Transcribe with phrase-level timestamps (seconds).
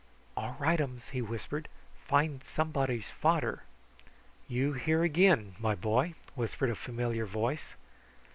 [0.35, 1.67] "All rightums!" he whispered.
[2.07, 3.65] "Find somebody's fader!"
[4.47, 7.75] "You here again, my boy!" whispered a familiar voice.